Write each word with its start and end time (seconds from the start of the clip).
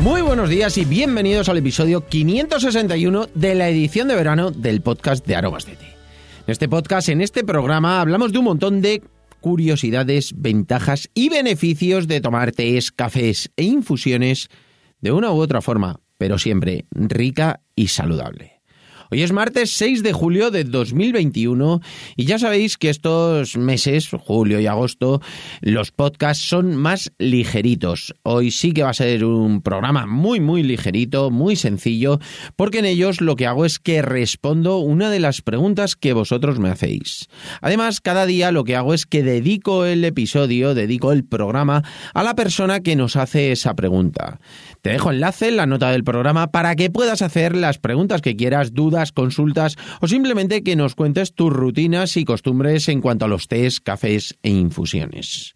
Muy 0.00 0.22
buenos 0.22 0.48
días 0.48 0.78
y 0.78 0.86
bienvenidos 0.86 1.50
al 1.50 1.58
episodio 1.58 2.06
561 2.06 3.26
de 3.34 3.54
la 3.54 3.68
edición 3.68 4.08
de 4.08 4.14
verano 4.14 4.50
del 4.50 4.80
podcast 4.80 5.26
de 5.26 5.36
Aromas 5.36 5.66
de 5.66 5.76
Té. 5.76 5.84
En 5.84 6.52
este 6.52 6.70
podcast, 6.70 7.10
en 7.10 7.20
este 7.20 7.44
programa, 7.44 8.00
hablamos 8.00 8.32
de 8.32 8.38
un 8.38 8.46
montón 8.46 8.80
de 8.80 9.02
curiosidades, 9.40 10.32
ventajas 10.34 11.10
y 11.12 11.28
beneficios 11.28 12.08
de 12.08 12.22
tomar 12.22 12.52
tés, 12.52 12.92
cafés 12.92 13.50
e 13.56 13.64
infusiones 13.64 14.48
de 15.02 15.12
una 15.12 15.32
u 15.32 15.36
otra 15.38 15.60
forma, 15.60 16.00
pero 16.16 16.38
siempre 16.38 16.86
rica 16.92 17.60
y 17.76 17.88
saludable. 17.88 18.59
Hoy 19.12 19.22
es 19.22 19.32
martes 19.32 19.72
6 19.72 20.04
de 20.04 20.12
julio 20.12 20.52
de 20.52 20.62
2021 20.62 21.80
y 22.14 22.26
ya 22.26 22.38
sabéis 22.38 22.78
que 22.78 22.90
estos 22.90 23.56
meses, 23.56 24.08
julio 24.16 24.60
y 24.60 24.68
agosto, 24.68 25.20
los 25.60 25.90
podcasts 25.90 26.48
son 26.48 26.76
más 26.76 27.10
ligeritos. 27.18 28.14
Hoy 28.22 28.52
sí 28.52 28.70
que 28.70 28.84
va 28.84 28.90
a 28.90 28.94
ser 28.94 29.24
un 29.24 29.62
programa 29.62 30.06
muy 30.06 30.38
muy 30.38 30.62
ligerito, 30.62 31.32
muy 31.32 31.56
sencillo, 31.56 32.20
porque 32.54 32.78
en 32.78 32.84
ellos 32.84 33.20
lo 33.20 33.34
que 33.34 33.48
hago 33.48 33.64
es 33.64 33.80
que 33.80 34.00
respondo 34.00 34.78
una 34.78 35.10
de 35.10 35.18
las 35.18 35.42
preguntas 35.42 35.96
que 35.96 36.12
vosotros 36.12 36.60
me 36.60 36.70
hacéis. 36.70 37.28
Además, 37.62 38.00
cada 38.00 38.26
día 38.26 38.52
lo 38.52 38.62
que 38.62 38.76
hago 38.76 38.94
es 38.94 39.06
que 39.06 39.24
dedico 39.24 39.86
el 39.86 40.04
episodio, 40.04 40.72
dedico 40.72 41.10
el 41.10 41.24
programa 41.24 41.82
a 42.14 42.22
la 42.22 42.36
persona 42.36 42.78
que 42.78 42.94
nos 42.94 43.16
hace 43.16 43.50
esa 43.50 43.74
pregunta. 43.74 44.38
Te 44.82 44.90
dejo 44.90 45.10
enlace 45.10 45.48
en 45.48 45.56
la 45.56 45.66
nota 45.66 45.90
del 45.90 46.04
programa 46.04 46.52
para 46.52 46.76
que 46.76 46.90
puedas 46.90 47.22
hacer 47.22 47.56
las 47.56 47.78
preguntas 47.78 48.22
que 48.22 48.36
quieras, 48.36 48.72
dudas, 48.72 48.99
consultas 49.12 49.76
o 50.00 50.08
simplemente 50.08 50.62
que 50.62 50.76
nos 50.76 50.94
cuentes 50.94 51.34
tus 51.34 51.52
rutinas 51.52 52.16
y 52.16 52.24
costumbres 52.24 52.88
en 52.88 53.00
cuanto 53.00 53.24
a 53.24 53.28
los 53.28 53.48
tés, 53.48 53.80
cafés 53.80 54.36
e 54.42 54.50
infusiones. 54.50 55.54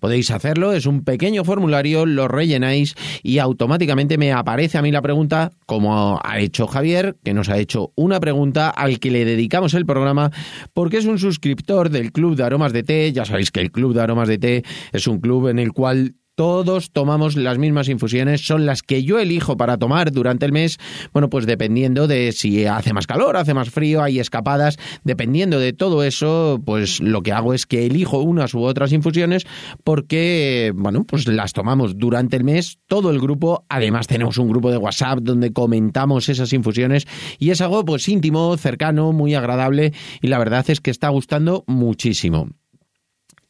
Podéis 0.00 0.30
hacerlo, 0.30 0.72
es 0.72 0.86
un 0.86 1.04
pequeño 1.04 1.44
formulario, 1.44 2.06
lo 2.06 2.28
rellenáis 2.28 2.94
y 3.22 3.38
automáticamente 3.38 4.18
me 4.18 4.32
aparece 4.32 4.78
a 4.78 4.82
mí 4.82 4.90
la 4.90 5.02
pregunta, 5.02 5.52
como 5.66 6.20
ha 6.22 6.38
hecho 6.40 6.66
Javier, 6.66 7.16
que 7.24 7.34
nos 7.34 7.48
ha 7.48 7.58
hecho 7.58 7.92
una 7.94 8.20
pregunta 8.20 8.70
al 8.70 8.98
que 8.98 9.10
le 9.10 9.24
dedicamos 9.24 9.74
el 9.74 9.86
programa, 9.86 10.30
porque 10.74 10.98
es 10.98 11.06
un 11.06 11.18
suscriptor 11.18 11.90
del 11.90 12.12
Club 12.12 12.36
de 12.36 12.44
Aromas 12.44 12.72
de 12.72 12.82
Té. 12.82 13.12
Ya 13.12 13.24
sabéis 13.24 13.50
que 13.50 13.60
el 13.60 13.70
Club 13.70 13.94
de 13.94 14.02
Aromas 14.02 14.28
de 14.28 14.38
Té 14.38 14.64
es 14.92 15.06
un 15.06 15.20
club 15.20 15.48
en 15.48 15.58
el 15.58 15.72
cual 15.72 16.14
todos 16.36 16.90
tomamos 16.92 17.34
las 17.34 17.58
mismas 17.58 17.88
infusiones, 17.88 18.46
son 18.46 18.66
las 18.66 18.82
que 18.82 19.02
yo 19.02 19.18
elijo 19.18 19.56
para 19.56 19.78
tomar 19.78 20.12
durante 20.12 20.44
el 20.46 20.52
mes, 20.52 20.78
bueno, 21.12 21.30
pues 21.30 21.46
dependiendo 21.46 22.06
de 22.06 22.30
si 22.32 22.66
hace 22.66 22.92
más 22.92 23.06
calor, 23.06 23.36
hace 23.36 23.54
más 23.54 23.70
frío, 23.70 24.02
hay 24.02 24.20
escapadas, 24.20 24.78
dependiendo 25.02 25.58
de 25.58 25.72
todo 25.72 26.04
eso, 26.04 26.60
pues 26.64 27.00
lo 27.00 27.22
que 27.22 27.32
hago 27.32 27.54
es 27.54 27.64
que 27.66 27.86
elijo 27.86 28.20
unas 28.20 28.52
u 28.54 28.62
otras 28.62 28.92
infusiones 28.92 29.46
porque, 29.82 30.72
bueno, 30.76 31.04
pues 31.04 31.26
las 31.26 31.54
tomamos 31.54 31.96
durante 31.96 32.36
el 32.36 32.44
mes, 32.44 32.78
todo 32.86 33.10
el 33.10 33.18
grupo, 33.18 33.64
además 33.70 34.06
tenemos 34.06 34.36
un 34.36 34.48
grupo 34.48 34.70
de 34.70 34.76
WhatsApp 34.76 35.20
donde 35.22 35.54
comentamos 35.54 36.28
esas 36.28 36.52
infusiones 36.52 37.06
y 37.38 37.50
es 37.50 37.62
algo 37.62 37.82
pues 37.84 38.08
íntimo, 38.08 38.54
cercano, 38.58 39.12
muy 39.12 39.34
agradable 39.34 39.94
y 40.20 40.28
la 40.28 40.38
verdad 40.38 40.66
es 40.68 40.82
que 40.82 40.90
está 40.90 41.08
gustando 41.08 41.64
muchísimo. 41.66 42.50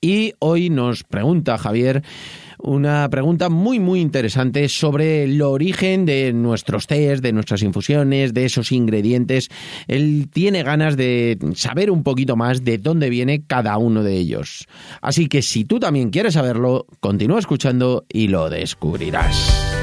Y 0.01 0.35
hoy 0.41 0.71
nos 0.71 1.05
pregunta 1.05 1.59
Javier 1.59 2.03
una 2.59 3.09
pregunta 3.11 3.49
muy 3.49 3.81
muy 3.81 4.01
interesante 4.01 4.69
sobre 4.69 5.25
el 5.25 5.41
origen 5.43 6.07
de 6.07 6.33
nuestros 6.33 6.87
tés, 6.87 7.23
de 7.23 7.33
nuestras 7.33 7.63
infusiones, 7.63 8.35
de 8.35 8.45
esos 8.47 8.73
ingredientes. 8.73 9.49
Él 9.87 10.29
tiene 10.33 10.63
ganas 10.63 10.97
de 10.97 11.39
saber 11.55 11.91
un 11.91 12.03
poquito 12.03 12.37
más 12.37 12.65
de 12.65 12.79
dónde 12.79 13.11
viene 13.11 13.45
cada 13.47 13.77
uno 13.79 14.03
de 14.03 14.17
ellos. 14.17 14.67
Así 15.01 15.29
que 15.29 15.43
si 15.43 15.65
tú 15.65 15.79
también 15.79 16.11
quieres 16.11 16.35
saberlo, 16.35 16.87
continúa 17.01 17.39
escuchando 17.39 18.05
y 18.09 18.29
lo 18.29 18.49
descubrirás. 18.51 19.75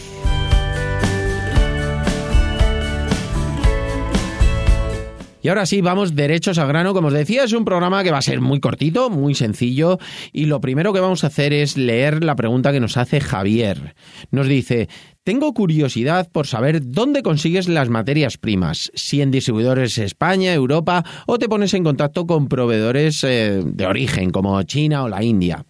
Y 5.43 5.49
ahora 5.49 5.65
sí, 5.65 5.81
vamos 5.81 6.15
derechos 6.15 6.59
al 6.59 6.69
grano. 6.69 6.93
Como 6.93 7.09
os 7.09 7.15
decía, 7.15 7.45
es 7.45 7.53
un 7.53 7.65
programa 7.65 8.05
que 8.05 8.11
va 8.11 8.19
a 8.19 8.23
ser 8.23 8.41
muy 8.41 8.61
cortito, 8.61 9.09
muy 9.09 9.35
sencillo. 9.35 9.99
Y 10.33 10.47
lo 10.47 10.61
primero 10.61 10.93
que 10.93 11.01
vamos 11.01 11.25
a 11.25 11.29
hacer 11.29 11.53
es 11.53 11.77
leer 11.77 12.23
la 12.23 12.37
pregunta 12.37 12.73
que 12.73 12.81
nos 12.81 12.97
hace 12.97 13.21
Javier. 13.21 13.95
Nos 14.31 14.49
dice, 14.49 14.89
tengo 15.23 15.53
curiosidad 15.53 16.29
por 16.33 16.47
saber 16.47 16.81
dónde 16.83 17.23
consigues 17.23 17.69
las 17.69 17.89
materias 17.89 18.39
primas, 18.39 18.91
si 18.95 19.21
en 19.21 19.31
distribuidores 19.31 19.99
España, 19.99 20.55
Europa 20.55 21.05
o 21.27 21.39
te 21.39 21.49
pones 21.49 21.75
en 21.75 21.85
contacto 21.85 22.27
con 22.27 22.49
proveedores 22.49 23.23
eh, 23.25 23.63
de 23.65 23.87
origen 23.87 24.31
como 24.31 24.63
China 24.63 25.05
o 25.05 25.09
la 25.09 25.23
India. 25.23 25.65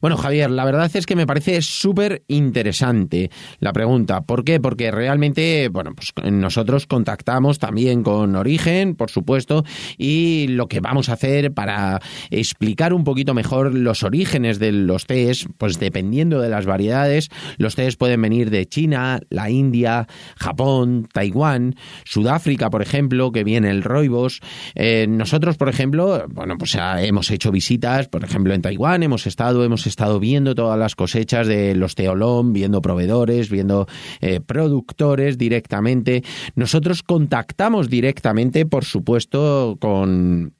Bueno, 0.00 0.16
Javier, 0.16 0.50
la 0.50 0.64
verdad 0.64 0.90
es 0.94 1.06
que 1.06 1.16
me 1.16 1.26
parece 1.26 1.62
súper 1.62 2.22
interesante 2.28 3.30
la 3.60 3.72
pregunta. 3.72 4.22
¿Por 4.22 4.44
qué? 4.44 4.60
Porque 4.60 4.90
realmente, 4.90 5.68
bueno, 5.68 5.92
pues 5.94 6.12
nosotros 6.30 6.86
contactamos 6.86 7.58
también 7.58 8.02
con 8.02 8.36
origen, 8.36 8.94
por 8.94 9.10
supuesto, 9.10 9.64
y 9.96 10.48
lo 10.48 10.68
que 10.68 10.80
vamos 10.80 11.08
a 11.08 11.14
hacer 11.14 11.52
para 11.52 12.00
explicar 12.30 12.92
un 12.92 13.04
poquito 13.04 13.34
mejor 13.34 13.74
los 13.74 14.02
orígenes 14.02 14.58
de 14.58 14.72
los 14.72 15.06
tés, 15.06 15.46
pues 15.58 15.78
dependiendo 15.78 16.40
de 16.40 16.48
las 16.48 16.66
variedades, 16.66 17.28
los 17.58 17.74
tés 17.74 17.96
pueden 17.96 18.20
venir 18.22 18.50
de 18.50 18.66
China, 18.66 19.20
la 19.30 19.50
India, 19.50 20.06
Japón, 20.36 21.08
Taiwán, 21.12 21.76
Sudáfrica, 22.04 22.70
por 22.70 22.82
ejemplo, 22.82 23.32
que 23.32 23.44
viene 23.44 23.70
el 23.70 23.82
roibos. 23.82 24.40
Eh, 24.74 25.06
nosotros, 25.08 25.56
por 25.56 25.68
ejemplo, 25.68 26.26
bueno, 26.28 26.56
pues 26.58 26.76
hemos 26.98 27.30
hecho 27.30 27.50
visitas, 27.50 28.08
por 28.08 28.24
ejemplo, 28.24 28.54
en 28.54 28.62
Taiwán, 28.62 29.02
hemos 29.02 29.26
estado, 29.26 29.64
hemos 29.64 29.85
estado 29.86 30.18
viendo 30.18 30.54
todas 30.54 30.78
las 30.78 30.94
cosechas 30.96 31.46
de 31.46 31.74
los 31.74 31.94
teolón, 31.94 32.52
viendo 32.52 32.82
proveedores, 32.82 33.50
viendo 33.50 33.86
eh, 34.20 34.40
productores 34.40 35.38
directamente. 35.38 36.22
Nosotros 36.54 37.02
contactamos 37.02 37.88
directamente, 37.88 38.66
por 38.66 38.84
supuesto, 38.84 39.76
con 39.80 40.55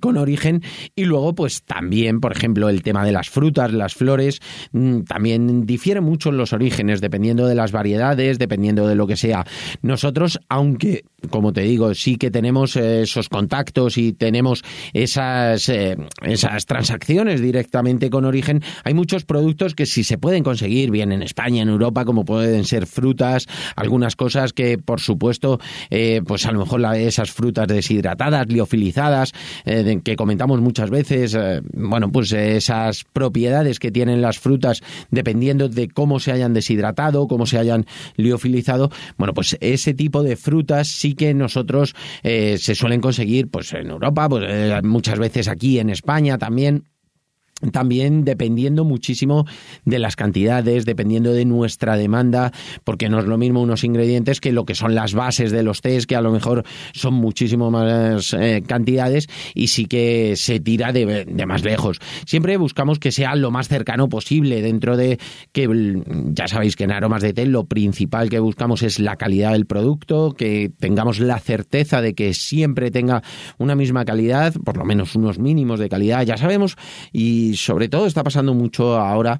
con 0.00 0.16
origen 0.16 0.62
y 0.94 1.04
luego 1.04 1.34
pues 1.34 1.62
también 1.62 2.20
por 2.20 2.32
ejemplo 2.32 2.68
el 2.68 2.82
tema 2.82 3.04
de 3.04 3.12
las 3.12 3.30
frutas 3.30 3.72
las 3.72 3.94
flores 3.94 4.40
mm, 4.72 5.02
también 5.02 5.66
difiere 5.66 6.00
mucho 6.00 6.28
en 6.28 6.36
los 6.36 6.52
orígenes 6.52 7.00
dependiendo 7.00 7.46
de 7.46 7.54
las 7.54 7.72
variedades 7.72 8.38
dependiendo 8.38 8.86
de 8.86 8.94
lo 8.94 9.06
que 9.06 9.16
sea. 9.16 9.46
Nosotros 9.82 10.40
aunque 10.48 11.04
como 11.30 11.52
te 11.52 11.62
digo 11.62 11.94
sí 11.94 12.16
que 12.16 12.30
tenemos 12.30 12.76
eh, 12.76 13.02
esos 13.02 13.28
contactos 13.28 13.98
y 13.98 14.12
tenemos 14.12 14.62
esas 14.92 15.68
eh, 15.68 15.96
esas 16.22 16.66
transacciones 16.66 17.40
directamente 17.40 18.10
con 18.10 18.24
origen 18.24 18.62
hay 18.84 18.94
muchos 18.94 19.24
productos 19.24 19.74
que 19.74 19.86
si 19.86 20.04
se 20.04 20.18
pueden 20.18 20.44
conseguir 20.44 20.90
bien 20.90 21.12
en 21.12 21.22
España 21.22 21.62
en 21.62 21.68
Europa 21.68 22.04
como 22.04 22.24
pueden 22.24 22.64
ser 22.64 22.86
frutas 22.86 23.46
algunas 23.74 24.16
cosas 24.16 24.52
que 24.52 24.78
por 24.78 25.00
supuesto 25.00 25.58
eh, 25.90 26.22
pues 26.26 26.46
a 26.46 26.52
lo 26.52 26.60
mejor 26.60 26.78
esas 26.96 27.30
frutas 27.32 27.66
deshidratadas 27.66 28.46
liofilizadas 28.48 29.32
que 30.02 30.16
comentamos 30.16 30.60
muchas 30.60 30.90
veces, 30.90 31.34
eh, 31.34 31.60
bueno, 31.72 32.10
pues 32.10 32.32
esas 32.32 33.04
propiedades 33.12 33.78
que 33.78 33.90
tienen 33.90 34.22
las 34.22 34.38
frutas 34.38 34.82
dependiendo 35.10 35.68
de 35.68 35.88
cómo 35.88 36.20
se 36.20 36.32
hayan 36.32 36.54
deshidratado, 36.54 37.26
cómo 37.28 37.46
se 37.46 37.58
hayan 37.58 37.86
liofilizado, 38.16 38.90
bueno, 39.16 39.34
pues 39.34 39.56
ese 39.60 39.94
tipo 39.94 40.22
de 40.22 40.36
frutas 40.36 40.88
sí 40.88 41.14
que 41.14 41.34
nosotros 41.34 41.94
eh, 42.22 42.56
se 42.58 42.74
suelen 42.74 43.00
conseguir 43.00 43.48
pues 43.48 43.72
en 43.72 43.90
Europa, 43.90 44.28
pues 44.28 44.44
eh, 44.48 44.80
muchas 44.82 45.18
veces 45.18 45.48
aquí 45.48 45.78
en 45.78 45.90
España 45.90 46.38
también 46.38 46.84
también 47.72 48.24
dependiendo 48.24 48.84
muchísimo 48.84 49.46
de 49.84 49.98
las 49.98 50.16
cantidades, 50.16 50.84
dependiendo 50.84 51.32
de 51.32 51.44
nuestra 51.44 51.96
demanda, 51.96 52.52
porque 52.84 53.08
no 53.08 53.18
es 53.18 53.24
lo 53.24 53.38
mismo 53.38 53.60
unos 53.60 53.84
ingredientes 53.84 54.40
que 54.40 54.52
lo 54.52 54.64
que 54.64 54.74
son 54.74 54.94
las 54.94 55.14
bases 55.14 55.50
de 55.50 55.62
los 55.62 55.80
test, 55.80 56.08
que 56.08 56.16
a 56.16 56.20
lo 56.20 56.30
mejor 56.30 56.64
son 56.92 57.14
muchísimo 57.14 57.70
más 57.70 58.32
eh, 58.34 58.62
cantidades 58.66 59.28
y 59.54 59.68
sí 59.68 59.86
que 59.86 60.34
se 60.36 60.60
tira 60.60 60.92
de, 60.92 61.26
más 61.46 61.64
lejos. 61.64 61.98
Siempre 62.26 62.56
buscamos 62.56 62.98
que 62.98 63.12
sea 63.12 63.34
lo 63.34 63.50
más 63.50 63.68
cercano 63.68 64.08
posible 64.08 64.62
dentro 64.62 64.96
de 64.96 65.18
que 65.52 65.68
ya 66.32 66.46
sabéis 66.48 66.76
que 66.76 66.84
en 66.84 66.92
aromas 66.92 67.22
de 67.22 67.32
té 67.32 67.46
lo 67.46 67.64
principal 67.64 68.28
que 68.28 68.38
buscamos 68.38 68.82
es 68.82 68.98
la 69.00 69.16
calidad 69.16 69.52
del 69.52 69.66
producto, 69.66 70.32
que 70.32 70.70
tengamos 70.78 71.18
la 71.18 71.38
certeza 71.38 72.00
de 72.00 72.14
que 72.14 72.34
siempre 72.34 72.90
tenga 72.90 73.22
una 73.58 73.74
misma 73.74 74.04
calidad, 74.04 74.54
por 74.64 74.76
lo 74.76 74.84
menos 74.84 75.14
unos 75.14 75.38
mínimos 75.38 75.80
de 75.80 75.88
calidad, 75.88 76.24
ya 76.24 76.36
sabemos 76.36 76.76
y 77.12 77.47
y 77.48 77.56
sobre 77.56 77.88
todo 77.88 78.06
está 78.06 78.22
pasando 78.22 78.54
mucho 78.54 78.96
ahora 78.98 79.38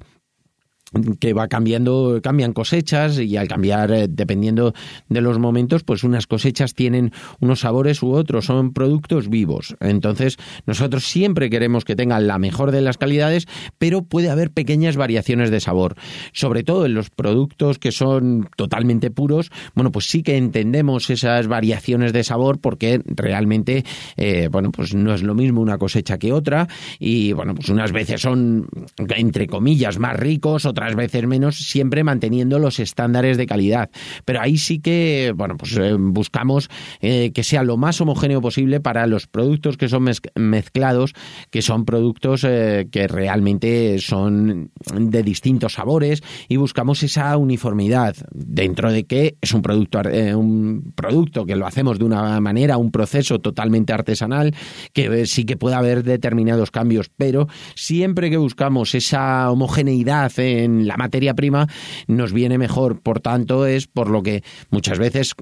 que 1.19 1.33
va 1.33 1.47
cambiando, 1.47 2.19
cambian 2.23 2.53
cosechas 2.53 3.19
y 3.19 3.37
al 3.37 3.47
cambiar, 3.47 3.91
eh, 3.91 4.07
dependiendo 4.09 4.73
de 5.07 5.21
los 5.21 5.37
momentos, 5.37 5.83
pues 5.83 6.03
unas 6.03 6.27
cosechas 6.27 6.73
tienen 6.73 7.11
unos 7.39 7.61
sabores 7.61 8.01
u 8.01 8.11
otros, 8.11 8.45
son 8.45 8.73
productos 8.73 9.29
vivos. 9.29 9.75
Entonces, 9.79 10.37
nosotros 10.65 11.05
siempre 11.05 11.49
queremos 11.49 11.85
que 11.85 11.95
tengan 11.95 12.27
la 12.27 12.39
mejor 12.39 12.71
de 12.71 12.81
las 12.81 12.97
calidades, 12.97 13.47
pero 13.77 14.01
puede 14.01 14.29
haber 14.29 14.51
pequeñas 14.51 14.97
variaciones 14.97 15.51
de 15.51 15.59
sabor. 15.59 15.95
Sobre 16.33 16.63
todo 16.63 16.85
en 16.85 16.95
los 16.95 17.09
productos 17.09 17.77
que 17.77 17.91
son 17.91 18.49
totalmente 18.55 19.11
puros, 19.11 19.51
bueno, 19.75 19.91
pues 19.91 20.05
sí 20.05 20.23
que 20.23 20.37
entendemos 20.37 21.09
esas 21.09 21.47
variaciones 21.47 22.13
de 22.13 22.23
sabor 22.23 22.59
porque 22.59 23.01
realmente, 23.05 23.83
eh, 24.17 24.49
bueno, 24.51 24.71
pues 24.71 24.95
no 24.95 25.13
es 25.13 25.23
lo 25.23 25.35
mismo 25.35 25.61
una 25.61 25.77
cosecha 25.77 26.17
que 26.17 26.33
otra 26.33 26.67
y, 26.99 27.33
bueno, 27.33 27.53
pues 27.53 27.69
unas 27.69 27.91
veces 27.91 28.21
son, 28.21 28.67
entre 28.97 29.47
comillas, 29.47 29.99
más 29.99 30.17
ricos, 30.17 30.65
otras 30.65 30.78
veces 30.95 31.27
menos, 31.27 31.57
siempre 31.57 32.03
manteniendo 32.03 32.59
los 32.59 32.79
estándares 32.79 33.37
de 33.37 33.45
calidad. 33.45 33.89
Pero 34.25 34.41
ahí 34.41 34.57
sí 34.57 34.79
que, 34.79 35.33
bueno, 35.35 35.57
pues 35.57 35.77
eh, 35.77 35.95
buscamos 35.97 36.69
eh, 37.01 37.31
que 37.33 37.43
sea 37.43 37.63
lo 37.63 37.77
más 37.77 37.99
homogéneo 38.01 38.41
posible 38.41 38.79
para 38.79 39.07
los 39.07 39.27
productos 39.27 39.77
que 39.77 39.89
son 39.89 40.09
mezclados, 40.35 41.13
que 41.49 41.61
son 41.61 41.85
productos 41.85 42.43
eh, 42.43 42.87
que 42.91 43.07
realmente 43.07 43.99
son 43.99 44.71
de 44.93 45.23
distintos 45.23 45.73
sabores 45.73 46.23
y 46.47 46.57
buscamos 46.57 47.03
esa 47.03 47.35
uniformidad 47.37 48.15
dentro 48.31 48.91
de 48.91 49.05
que 49.05 49.37
es 49.41 49.53
un 49.53 49.61
producto, 49.61 50.01
un 50.35 50.93
producto 50.95 51.45
que 51.45 51.55
lo 51.55 51.65
hacemos 51.65 51.99
de 51.99 52.05
una 52.05 52.39
manera, 52.39 52.77
un 52.77 52.91
proceso 52.91 53.39
totalmente 53.39 53.93
artesanal, 53.93 54.55
que 54.93 55.25
sí 55.25 55.45
que 55.45 55.57
puede 55.57 55.75
haber 55.75 56.03
determinados 56.03 56.71
cambios, 56.71 57.09
pero 57.15 57.47
siempre 57.75 58.29
que 58.29 58.37
buscamos 58.37 58.95
esa 58.95 59.49
homogeneidad 59.51 60.31
en 60.39 60.68
la 60.87 60.97
materia 60.97 61.33
prima 61.33 61.67
nos 62.07 62.33
viene 62.33 62.57
mejor. 62.57 63.01
Por 63.01 63.19
tanto, 63.19 63.65
es 63.65 63.87
por 63.87 64.09
lo 64.09 64.23
que 64.23 64.43
muchas 64.69 64.99
veces 64.99 65.35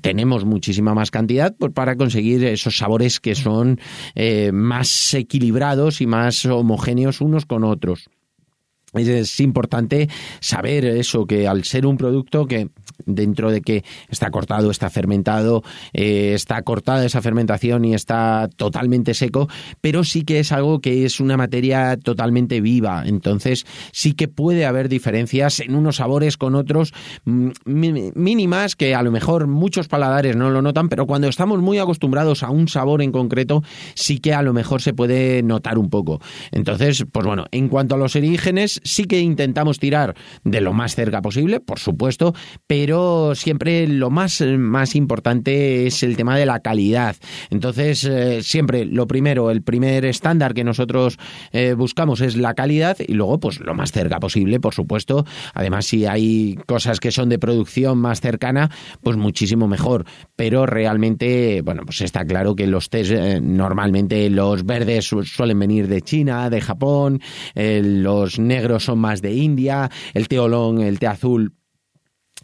tenemos 0.00 0.44
muchísima 0.44 0.94
más 0.94 1.10
cantidad 1.10 1.54
pues, 1.58 1.72
para 1.72 1.96
conseguir 1.96 2.44
esos 2.44 2.76
sabores 2.76 3.20
que 3.20 3.34
son 3.34 3.80
eh, 4.14 4.52
más 4.52 5.14
equilibrados 5.14 6.00
y 6.00 6.06
más 6.06 6.44
homogéneos 6.46 7.20
unos 7.20 7.46
con 7.46 7.64
otros 7.64 8.08
es 8.94 9.40
importante 9.40 10.08
saber 10.40 10.84
eso, 10.84 11.26
que 11.26 11.48
al 11.48 11.64
ser 11.64 11.86
un 11.86 11.96
producto 11.96 12.46
que 12.46 12.68
dentro 13.06 13.50
de 13.50 13.62
que 13.62 13.84
está 14.08 14.30
cortado, 14.30 14.70
está 14.70 14.90
fermentado, 14.90 15.62
eh, 15.92 16.32
está 16.34 16.62
cortada 16.62 17.04
esa 17.04 17.22
fermentación 17.22 17.84
y 17.84 17.94
está 17.94 18.48
totalmente 18.56 19.14
seco, 19.14 19.48
pero 19.80 20.04
sí 20.04 20.22
que 20.22 20.40
es 20.40 20.52
algo 20.52 20.80
que 20.80 21.04
es 21.04 21.20
una 21.20 21.36
materia 21.36 21.96
totalmente 21.96 22.60
viva. 22.60 23.02
Entonces 23.06 23.66
sí 23.92 24.12
que 24.12 24.28
puede 24.28 24.66
haber 24.66 24.88
diferencias 24.88 25.60
en 25.60 25.74
unos 25.74 25.96
sabores 25.96 26.36
con 26.36 26.54
otros 26.54 26.92
mm, 27.24 27.50
mínimas 27.64 28.76
que 28.76 28.94
a 28.94 29.02
lo 29.02 29.10
mejor 29.10 29.46
muchos 29.46 29.88
paladares 29.88 30.36
no 30.36 30.50
lo 30.50 30.62
notan, 30.62 30.88
pero 30.88 31.06
cuando 31.06 31.28
estamos 31.28 31.60
muy 31.60 31.78
acostumbrados 31.78 32.42
a 32.42 32.50
un 32.50 32.68
sabor 32.68 33.02
en 33.02 33.12
concreto, 33.12 33.62
sí 33.94 34.18
que 34.18 34.34
a 34.34 34.42
lo 34.42 34.52
mejor 34.52 34.82
se 34.82 34.92
puede 34.92 35.42
notar 35.42 35.78
un 35.78 35.88
poco. 35.88 36.20
Entonces, 36.50 37.04
pues 37.10 37.26
bueno, 37.26 37.46
en 37.50 37.68
cuanto 37.68 37.94
a 37.94 37.98
los 37.98 38.16
orígenes, 38.16 38.80
sí 38.84 39.04
que 39.04 39.20
intentamos 39.20 39.78
tirar 39.78 40.14
de 40.44 40.60
lo 40.60 40.72
más 40.72 40.94
cerca 40.94 41.22
posible, 41.22 41.60
por 41.60 41.78
supuesto, 41.78 42.34
pero 42.66 43.34
siempre 43.34 43.86
lo 43.86 44.10
más, 44.10 44.40
más 44.40 44.94
importante 44.94 45.86
es 45.86 46.02
el 46.02 46.16
tema 46.16 46.36
de 46.36 46.46
la 46.46 46.60
calidad. 46.60 47.16
Entonces, 47.50 48.04
eh, 48.04 48.42
siempre 48.42 48.84
lo 48.84 49.06
primero, 49.06 49.50
el 49.50 49.62
primer 49.62 50.04
estándar 50.04 50.54
que 50.54 50.64
nosotros 50.64 51.18
eh, 51.52 51.74
buscamos 51.74 52.20
es 52.20 52.36
la 52.36 52.54
calidad 52.54 52.96
y 53.06 53.14
luego, 53.14 53.40
pues 53.40 53.60
lo 53.60 53.74
más 53.74 53.92
cerca 53.92 54.20
posible, 54.20 54.60
por 54.60 54.74
supuesto. 54.74 55.24
Además, 55.54 55.86
si 55.86 56.06
hay 56.06 56.58
cosas 56.66 57.00
que 57.00 57.10
son 57.10 57.28
de 57.28 57.38
producción 57.38 57.98
más 57.98 58.20
cercana, 58.20 58.70
pues 59.02 59.16
muchísimo 59.16 59.68
mejor. 59.68 60.04
Pero 60.36 60.66
realmente, 60.66 61.62
bueno, 61.62 61.82
pues 61.84 62.00
está 62.00 62.24
claro 62.24 62.54
que 62.54 62.66
los 62.66 62.88
test, 62.90 63.12
eh, 63.12 63.40
normalmente 63.40 64.28
los 64.30 64.64
verdes 64.64 65.10
suelen 65.24 65.58
venir 65.58 65.88
de 65.88 66.02
China, 66.02 66.50
de 66.50 66.60
Japón, 66.60 67.20
los 67.54 68.38
negros 68.38 68.71
son 68.80 68.98
más 68.98 69.22
de 69.22 69.32
India, 69.34 69.90
el 70.14 70.28
té 70.28 70.38
olón, 70.38 70.80
el 70.80 70.98
té 70.98 71.06
azul 71.06 71.52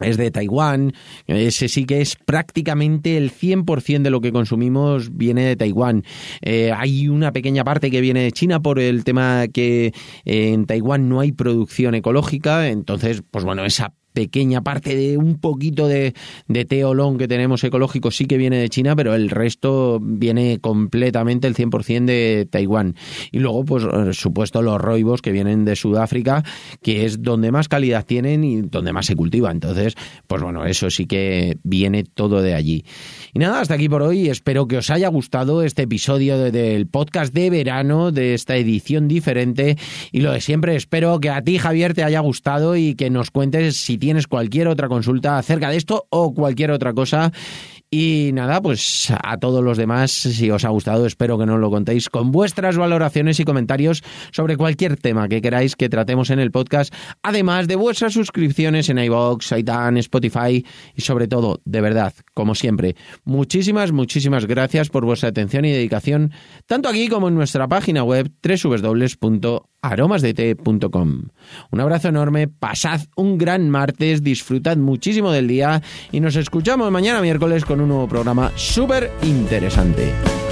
es 0.01 0.17
de 0.17 0.31
Taiwán, 0.31 0.93
ese 1.27 1.69
sí 1.69 1.85
que 1.85 2.01
es 2.01 2.17
prácticamente 2.17 3.17
el 3.17 3.33
100% 3.33 4.03
de 4.03 4.11
lo 4.11 4.21
que 4.21 4.33
consumimos 4.33 5.17
viene 5.17 5.45
de 5.45 5.57
Taiwán. 5.57 6.05
Eh, 6.41 6.73
hay 6.77 7.09
una 7.09 7.33
pequeña 7.33 7.65
parte 7.65 7.91
que 7.91 8.01
viene 8.01 8.23
de 8.23 8.33
China 8.33 8.61
por 8.61 8.79
el 8.79 9.05
tema 9.05 9.47
que 9.53 9.93
en 10.25 10.67
Taiwán 10.67 11.09
no 11.09 11.21
hay 11.21 11.33
producción 11.33 11.95
ecológica, 11.95 12.69
entonces, 12.69 13.23
pues 13.29 13.45
bueno, 13.45 13.65
esa 13.65 13.95
pequeña 14.19 14.63
parte 14.63 14.97
de 14.97 15.17
un 15.17 15.39
poquito 15.39 15.87
de, 15.87 16.13
de 16.49 16.65
té 16.65 16.85
olón 16.85 17.19
que 17.19 17.29
tenemos 17.29 17.63
ecológico 17.63 18.11
sí 18.11 18.27
que 18.27 18.37
viene 18.37 18.59
de 18.59 18.69
China, 18.69 18.97
pero 18.97 19.15
el 19.15 19.31
resto 19.31 20.01
viene 20.03 20.59
completamente 20.59 21.47
el 21.47 21.55
100% 21.55 22.05
de 22.05 22.49
Taiwán. 22.51 22.97
Y 23.31 23.39
luego, 23.39 23.65
pues, 23.65 23.85
por 23.85 24.13
supuesto, 24.17 24.61
los 24.61 24.81
roibos 24.81 25.23
que 25.23 25.31
vienen 25.31 25.65
de 25.65 25.77
Sudáfrica, 25.77 26.43
que 26.83 27.05
es 27.05 27.23
donde 27.23 27.53
más 27.53 27.69
calidad 27.69 28.05
tienen 28.05 28.43
y 28.43 28.63
donde 28.63 28.93
más 28.93 29.07
se 29.07 29.15
cultiva. 29.15 29.53
Entonces, 29.53 29.95
pues 30.27 30.43
bueno, 30.43 30.65
eso 30.67 30.91
sí 30.91 31.07
que 31.07 31.59
viene 31.63 32.03
todo 32.03 32.43
de 32.43 32.55
allí. 32.55 32.85
Y 33.33 33.39
nada, 33.39 33.61
hasta 33.61 33.75
aquí 33.75 33.89
por 33.89 34.03
hoy. 34.03 34.31
Espero 34.31 34.67
que 34.67 34.79
os 34.79 34.91
haya 34.91 35.07
gustado 35.07 35.63
este 35.63 35.83
episodio 35.83 36.51
del 36.51 36.89
podcast 36.89 37.33
de 37.33 37.51
verano, 37.51 38.11
de 38.11 38.35
esta 38.35 38.57
edición 38.57 39.07
diferente. 39.07 39.77
Y 40.11 40.23
lo 40.23 40.33
de 40.33 40.41
siempre, 40.41 40.75
espero 40.75 41.21
que 41.21 41.31
a 41.31 41.41
ti, 41.43 41.59
Javier, 41.59 41.95
te 41.95 42.03
haya 42.03 42.19
gustado 42.19 42.75
y 42.75 42.97
que 42.97 43.11
nos 43.11 43.31
cuentes 43.31 43.77
si 43.77 43.97
tienes 43.97 44.08
tienes 44.09 44.27
cualquier 44.27 44.69
otra 44.69 44.89
consulta 44.89 45.37
acerca 45.37 45.69
de 45.69 45.77
esto 45.77 46.07
o 46.09 46.33
cualquier 46.33 46.71
otra 46.71 46.95
cosa. 46.95 47.31
Y 47.91 48.33
nada, 48.35 48.61
pues 48.61 49.11
a 49.11 49.39
todos 49.39 49.65
los 49.65 49.79
demás, 49.79 50.11
si 50.11 50.51
os 50.51 50.67
ha 50.67 50.69
gustado, 50.69 51.07
espero 51.07 51.39
que 51.39 51.47
nos 51.47 51.59
lo 51.59 51.71
contéis 51.71 52.11
con 52.11 52.31
vuestras 52.31 52.77
valoraciones 52.77 53.41
y 53.41 53.45
comentarios 53.45 54.03
sobre 54.31 54.59
cualquier 54.59 54.97
tema 54.97 55.27
que 55.27 55.41
queráis 55.41 55.75
que 55.75 55.89
tratemos 55.89 56.29
en 56.29 56.39
el 56.39 56.51
podcast, 56.51 56.93
además 57.23 57.67
de 57.67 57.77
vuestras 57.77 58.13
suscripciones 58.13 58.91
en 58.91 58.99
iVoox, 58.99 59.53
iTunes, 59.53 60.01
Spotify 60.01 60.67
y 60.95 61.01
sobre 61.01 61.29
todo, 61.29 61.63
de 61.65 61.81
verdad, 61.81 62.13
como 62.35 62.55
siempre, 62.55 62.95
muchísimas, 63.25 63.91
muchísimas 63.91 64.45
gracias 64.45 64.91
por 64.91 65.07
vuestra 65.07 65.31
atención 65.31 65.65
y 65.65 65.73
dedicación, 65.73 66.33
tanto 66.67 66.91
aquí 66.91 67.09
como 67.09 67.29
en 67.29 67.37
nuestra 67.37 67.69
página 67.69 68.05
web 68.05 68.31
www 68.43 69.63
aromasdete.com. 69.83 71.23
Un 71.71 71.81
abrazo 71.81 72.09
enorme, 72.09 72.49
pasad 72.49 73.03
un 73.17 73.39
gran 73.39 73.71
martes, 73.71 74.23
disfrutad 74.23 74.77
muchísimo 74.77 75.31
del 75.31 75.49
día 75.49 75.83
y 76.11 76.21
nos 76.21 76.37
escuchamos 76.37 76.91
mañana 76.91 77.23
miércoles 77.23 77.65
un 77.81 77.89
nuevo 77.89 78.09
programa 78.09 78.53
súper 78.57 79.11
interesante. 79.23 80.48